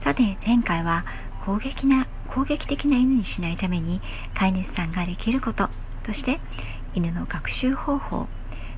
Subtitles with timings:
[0.00, 1.04] さて前回は
[1.44, 4.00] 攻撃な攻撃的な犬にしないために
[4.34, 5.68] 飼い主さんができること
[6.02, 6.40] として
[6.94, 8.26] 犬の学習方法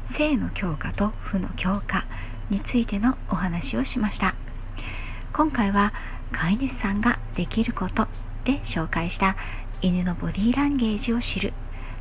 [0.04, 2.06] 性の強化と負の強化
[2.50, 4.34] についてのお話をしました。
[5.32, 5.92] 今回は
[6.32, 8.08] 飼い主さんができること
[8.44, 9.36] で紹介した
[9.80, 11.52] 犬のボディーランゲージを知る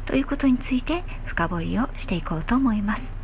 [0.06, 3.21] ということについて深掘りをしていこうと思います。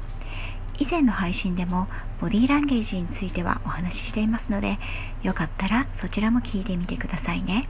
[0.80, 1.88] 以前の配信でも
[2.22, 4.78] ボディーランゲージについてはお話ししていますので
[5.24, 7.68] よかったらそちらも聞いてみてくださいね。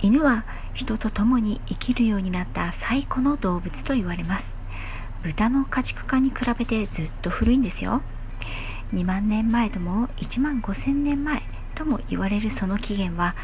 [0.00, 4.56] 犬は人と共に生きるようになった最古の動物と言われます。
[5.22, 8.02] 豚の家畜化に比べてずっと古いんですよ。
[8.92, 11.40] 2万年前とも1万5千年前
[11.74, 13.34] とも言われるその起源は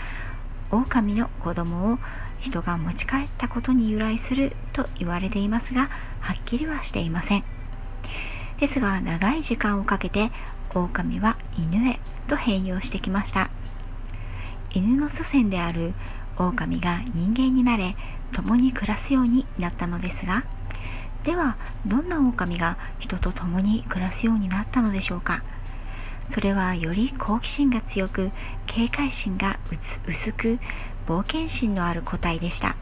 [0.71, 1.99] 狼の子供を
[2.39, 5.89] 人が持ち帰ったことに由来すると言われていますが
[6.21, 7.58] はっきりはしていません。
[8.59, 10.31] ですが長い時間をかけて
[10.75, 13.51] 狼は犬へと変容してきました。
[14.75, 15.95] 犬の祖先である
[16.37, 17.97] 狼が人間になれ
[18.33, 20.45] 共に暮らすようになったのですが
[21.25, 25.43] ではどんな狼が人と共に暮らすようになったのでしょうか。
[26.27, 28.31] それはより好奇心が強く
[28.67, 29.59] 警戒心が
[30.07, 30.59] 薄く
[31.07, 32.77] 冒険心のある個体でした。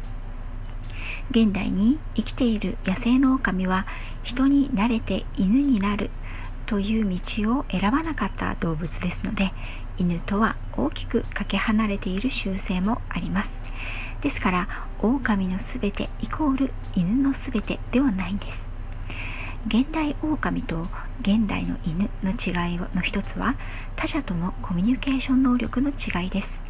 [1.31, 3.87] 現代に生きている野生の狼は
[4.23, 6.11] 人に慣れて犬になる
[6.67, 9.53] という道を選ばなかった動物ですので
[9.99, 13.63] 犬とは大きくかけ離れている習性もあります。
[14.21, 14.69] ですから
[15.01, 18.73] 狼のすべてイコール犬のすべてではないんです。
[19.67, 20.87] 現代狼と
[21.23, 23.57] 現代の犬の違いの一つは
[23.97, 26.63] 他者とのコミュニケーション能力の違いです。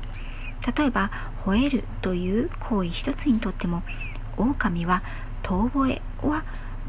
[0.76, 1.10] 例えば
[1.44, 3.82] 吠えるという行為一つにとっても
[4.36, 5.02] 狼は
[5.42, 6.44] 遠吠えは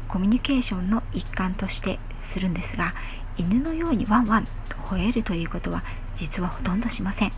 [0.08, 2.94] コミュニケーションの一環としてするんですが
[3.36, 7.32] 犬のようにワンワンと吠えるということは実はほとんどしません。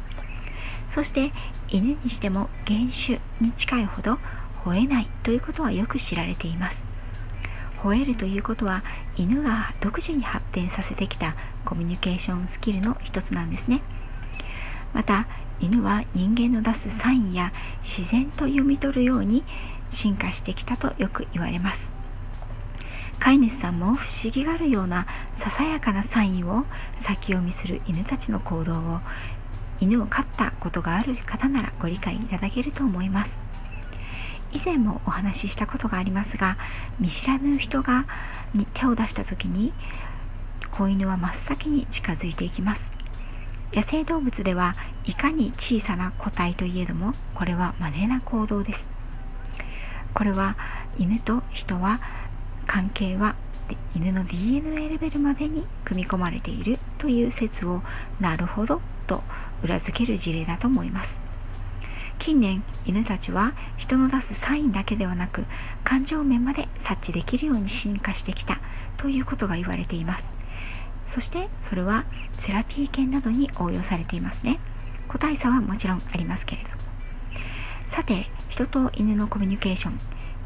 [0.88, 1.32] そして
[1.68, 4.18] 犬にしても原種に近いほど
[4.64, 6.88] 吠えないということはよく知られています。
[7.82, 8.82] 吠えるということは
[9.16, 11.34] 犬が独自に発展させてきた
[11.64, 13.82] コミュニケーションスキルの一つなんですね。
[14.92, 15.28] また
[15.60, 19.44] 犬は人間の出すサインや自然と読み取るように
[19.90, 21.92] 進化してきたとよく言われます。
[23.18, 26.64] 飼い主さんも不思議がるようなささやかなサインを
[26.96, 29.00] 先読みする犬たちの行動を
[29.78, 33.42] 犬を飼ったことがある方ならご理解いただけると思います。
[34.52, 36.56] 以前もお話ししたことがありますが
[36.98, 38.06] 見知らぬ人が
[38.52, 39.72] に手を出した時に
[40.70, 42.92] 子犬は真っ先に近づいていきます。
[43.72, 44.74] 野生動物では
[45.04, 48.99] いかに小さな個体といえどもこれは稀な行動です。
[50.14, 50.56] これは
[50.98, 52.00] 犬と人は
[52.66, 53.36] 関係は
[53.94, 57.82] 犬の DNA レベルまでに組み込まれているという説を
[58.20, 59.22] なるほどと
[59.62, 61.20] 裏付ける事例だと思います。
[62.18, 65.46] 近年犬たちは人の出すサインだけではなく
[65.84, 68.60] 感情面まで察知できるように進化してきた
[68.98, 70.36] ということが言われています。
[71.06, 72.04] そしてそれは
[72.36, 74.60] セラピー犬などに応用されていますね。
[75.08, 76.89] 個体差はもちろんありますけれども。
[77.90, 79.98] さて人と犬のコミュニケーション。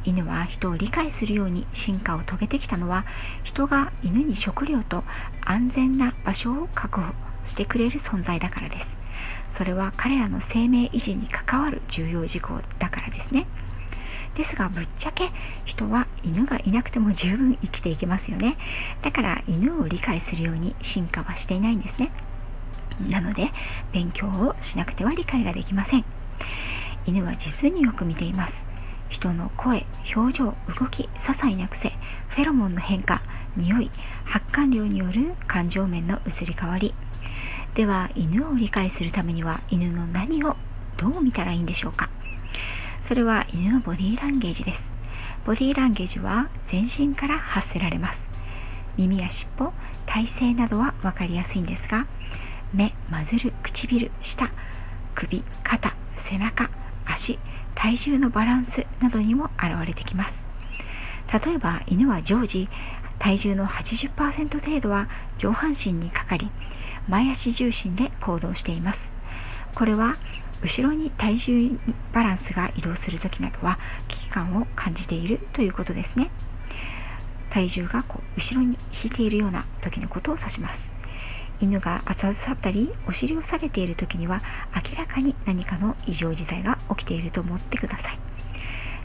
[0.06, 3.04] 犬は人を理解するように進化を遂げてきたのは
[3.42, 5.04] 人が犬に食料と
[5.44, 7.12] 安全な場所を確保
[7.42, 8.98] してくれる存在だからです。
[9.50, 13.44] それは彼らの生命維持に関わる重要事項だからですね。
[14.34, 15.28] ですがぶっちゃけ
[15.66, 18.56] 人は犬がいなくても十分生きていけますよね。
[19.02, 22.10] だから犬を理解するように進化はしていないんですね。
[23.06, 23.50] なので
[23.92, 26.06] 勉強をしなくては理解ができません。
[27.06, 28.66] 犬は実によく見ています
[29.08, 29.84] 人の声
[30.16, 30.54] 表情動
[30.90, 31.90] き些細な癖
[32.28, 33.22] フェロモンの変化
[33.56, 33.90] 匂い
[34.24, 36.94] 発汗量による感情面の移り変わり
[37.74, 40.56] では犬を理解するためには犬の何を
[40.96, 42.08] どう見たらいいんでしょうか？
[43.00, 44.94] それは犬のボディーランゲージです。
[45.44, 48.30] ボディーランゲージは全身から発せられます。
[48.96, 49.72] 耳や尻尾、
[50.06, 52.06] 体勢などは分かりやすいんですが、
[52.72, 54.50] 目、まずる、唇、舌、
[55.14, 56.70] 首、肩、背中、
[57.06, 57.38] 足、
[57.74, 60.48] 体重のバランスなどにも現れてきます。
[61.32, 62.68] 例えば犬は常時
[63.18, 65.08] 体重の80%程度は
[65.38, 66.50] 上半身にかかり
[67.08, 69.12] 前足重心で行動しています。
[69.74, 70.16] これは
[70.62, 71.78] 後ろに体重
[72.12, 73.78] バランスが移動する時などは
[74.08, 76.30] 危機感を感じているということですね。
[77.50, 80.94] 体重がこう後ろに引いているような時のことを指します。
[81.60, 84.42] 犬が熱々去ったりお尻を下げている時には
[84.74, 88.18] 明らかに何かの異常事態が起きていると思ってください。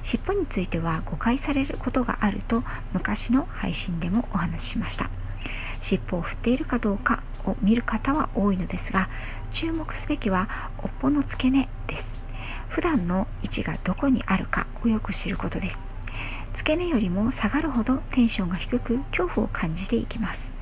[0.01, 5.09] 尻尾については誤解されることがあると昔の配信でもお話ししました。
[5.81, 9.09] 尻尾を振っているかどうかを見る方は多いのですが
[9.51, 10.47] 注目すべきは
[10.83, 12.21] 尾っぽの付け根です。
[12.69, 15.79] 普段の位置がどこにあるかをよく知ることです。
[16.53, 20.53] 付け根よりも下がるほどテンションが低く恐怖を感じていきます。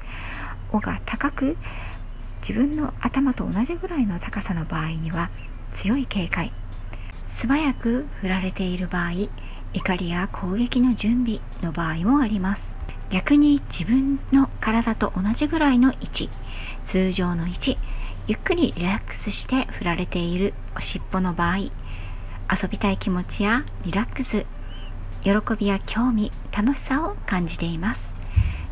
[0.71, 1.57] 尾が高く
[2.41, 5.29] 自分の頭と同じぐらいの高さの場合には
[5.71, 6.51] 強い警戒
[7.27, 9.11] 素早く振られている場合
[9.73, 12.75] 怒りや攻撃の準備の場合もあります。
[13.09, 16.29] 逆に自分の体と同じぐらいの位置
[16.83, 17.77] 通常の位置
[18.27, 24.45] ゆっくりリラックスして振られている尻尾の場合遊びたい気持ちやリラックス
[25.21, 28.16] 喜びや興味楽しさを感じています。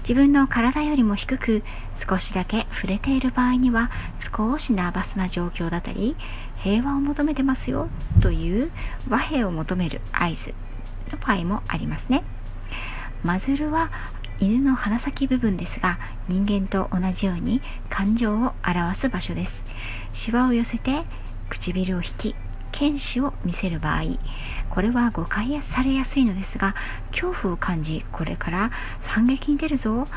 [0.07, 1.63] 自分の体よりも低く
[1.95, 6.15] 少しだけ触れている場合には少しナーバスな状況だったり
[6.57, 7.89] 平和を求めてますよ
[8.21, 8.71] という
[9.09, 10.53] 和平を求める合図
[11.11, 12.23] の場合もありますね。
[13.23, 13.89] マズルは
[14.39, 15.97] 犬の鼻先部分ですが
[16.27, 19.65] 人間と同じように感情を表す場所です。
[20.11, 21.01] シワを寄せて
[21.49, 22.35] 唇を引き
[22.75, 24.01] 剣士を見せる場合
[24.69, 26.75] これは誤解されやすいのですが
[27.07, 28.69] 恐怖を感じこれから
[29.01, 30.07] 反撃に出るぞ。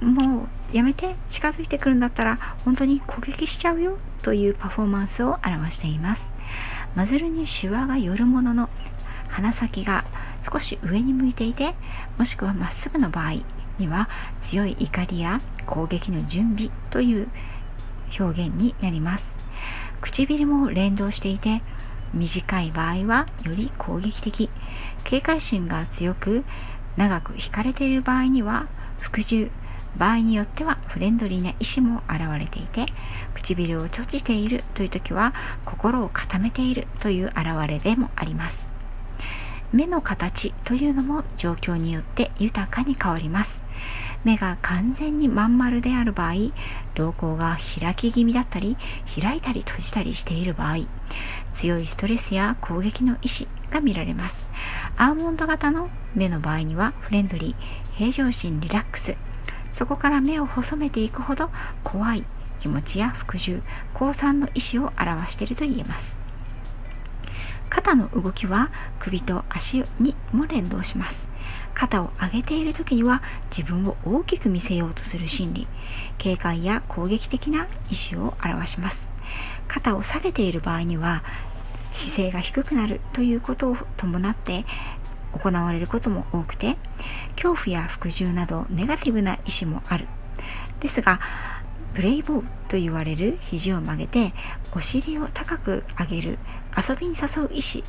[0.00, 6.32] もうやめて近づいてくるんだったら本当に攻撃しちゃうよというパフォーマンスを表しています。
[6.94, 8.70] マズルにシワが寄るものの
[9.28, 10.04] 鼻先が
[10.40, 11.74] 少し上に向いていて
[12.16, 13.32] もしくはまっすぐの場合
[13.78, 14.08] には
[14.40, 17.28] 強い怒りや攻撃の準備という
[18.18, 19.38] 表現になります。
[20.00, 21.60] 唇も連動していて
[22.14, 24.50] 短い場合はより攻撃的
[25.04, 26.44] 警戒心が強く
[26.96, 28.66] 長く引かれている場合には
[28.98, 29.50] 服従。
[29.96, 32.86] 場合によってはフレンドリーな意志も現れていて
[33.34, 35.34] 唇を閉じているという時は
[35.64, 38.70] 心を固めているという現れでもあります。
[39.72, 43.64] 目の形というのも状況によって豊かに変わります。
[44.24, 46.34] 目が完全にまん丸である場合
[46.94, 48.76] 瞳孔が開き気味だったり
[49.20, 50.78] 開いたり閉じたりしている場合
[51.58, 54.48] 強いストレスや攻撃の意志が見られます。
[54.96, 57.54] アーモンド型の目の場合にはフレンドリー
[57.94, 59.16] 平常心リラックス。
[59.72, 61.50] そこから目を細めていくほど
[61.82, 62.24] 怖い
[62.60, 63.60] 気持ちや服従
[63.92, 66.20] 降参の意志を表していると言えます。
[67.68, 68.70] 肩の動きは
[69.00, 71.28] 首と足にも連動します。
[71.74, 73.20] 肩を上げている時には
[73.50, 75.66] 自分を大きく見せようとする心理。
[76.18, 79.12] 警戒や攻撃的な意思を表します。
[79.68, 81.22] 肩を下げている場合には
[81.90, 84.64] 姿勢が低くなるということを伴って
[85.32, 86.76] 行われることも多くて
[87.32, 90.06] 恐怖や服従などネガティブな意思もある。
[90.80, 91.20] ですが
[91.94, 94.32] ブレイボーと言われる肘を曲げて
[94.72, 96.38] お尻を高く上げる
[96.76, 97.84] 遊びに誘う意思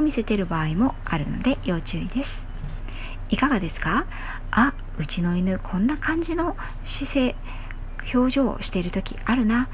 [0.00, 2.48] を見せている場合もあるので要注意です。
[3.28, 4.06] いかがですか？
[4.50, 7.36] あうちの犬こんな感じの姿勢
[8.12, 9.68] 表情をしている時あるな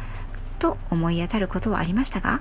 [0.59, 2.41] と思い当たることはありましたが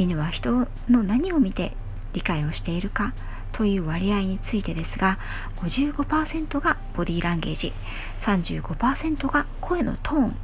[0.00, 1.76] 犬は人の何を見て
[2.14, 3.12] 理解をしているか
[3.52, 5.18] という割合についてですが
[5.56, 7.74] 55%がボディーランゲージ
[8.18, 10.36] 35%が声のトーン。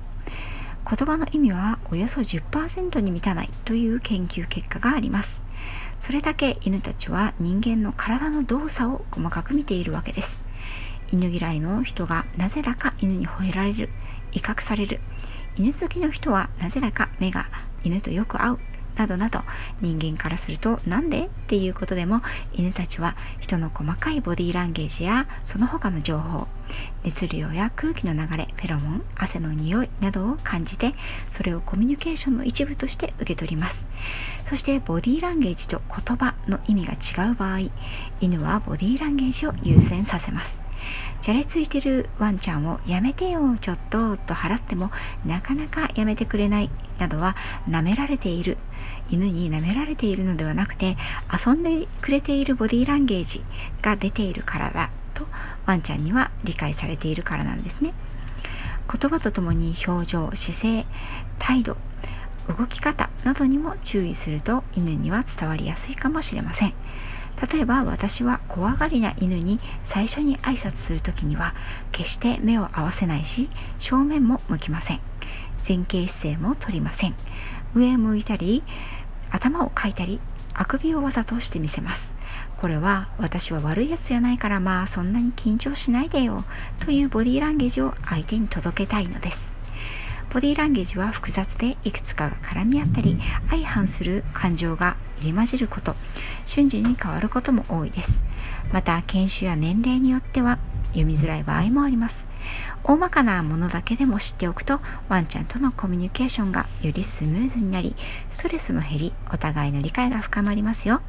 [0.88, 5.42] 言葉の意味はおよそ10%に満たないという研究結果があります。
[5.96, 10.44] それだけ犬たちは人間の体の動作を細かく見ているわけです。
[11.10, 13.88] 犬嫌いの人がなぜだか犬に吠えられる
[14.32, 15.00] 威嚇される。
[15.56, 17.46] 犬好きの人はなぜだか目が
[17.82, 18.60] 犬とよく合う。
[18.97, 19.41] などなど
[19.81, 22.21] 人間からするとなんでっていうことでも
[22.55, 26.49] 犬たちは人の細かいボディーランゲージやその他の情報
[27.05, 30.95] 熱量や空気の流れフェロモン汗の匂いなどを感じて
[31.31, 33.88] それをコミュニケーションの一部として受け取ります。
[34.45, 37.59] そしてボディーランゲージと言葉の意味が違う場合
[38.21, 40.65] 犬はボディーランゲージを優先させます。
[41.21, 44.90] じゃれついてるワンちゃんをやめてよちょっとと払っても
[45.25, 47.37] なかなかやめてくれないなどは
[47.68, 48.59] 舐められている。
[49.11, 50.97] 犬に舐められているのではなくて
[51.47, 53.45] 遊んでくれているボディーランゲージ
[53.80, 55.26] が出ているからだと
[55.64, 57.92] ワンちゃんには理解されているからなんですね。
[58.88, 60.87] 言葉とともに表情姿勢
[61.38, 61.76] 態度
[62.49, 66.75] 動き方などにも注意すると犬には伝わりやすいかもしれません。
[67.52, 71.55] 例えば私は怖がりな犬に最初に挨拶する時には
[71.93, 75.00] 決して目を合わせないし正面も向きません。
[75.66, 77.14] 前傾姿勢も取りません。
[77.75, 78.62] 上向いたり
[79.31, 80.21] 頭をかいたり
[80.55, 82.14] あくびをわざとしてみせます。
[82.57, 86.45] これは私は悪いやつじゃないからまあそんなに緊張しないでよ
[86.81, 89.57] というボディーランゲージを相手に届けたいのです。
[90.33, 95.96] ボディーランゲージは複雑でいくつかが絡み合ったり相反する感情が入り混じること。
[96.44, 98.25] 瞬時に変わることも多いです。
[98.73, 100.58] また研修や年齢によっては
[100.88, 102.28] 読みづらい場合もあります。
[102.82, 107.96] 大まかなものだけでも知っておくとワンちゃんとのコミュニケーションがよりスムーズになり
[108.28, 111.00] ストレスも減りお互いの理解が深まりますよ。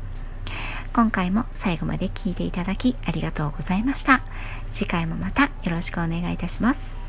[0.93, 4.21] 今回も最後まで聞いていただきありがとうございました。
[4.71, 7.06] 次回もまたよろしくお願いいたします。